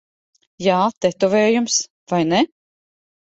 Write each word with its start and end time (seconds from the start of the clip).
Jā, 0.67 0.77
tetovējums. 1.05 1.77
Vai 2.15 2.21
ne? 2.31 2.41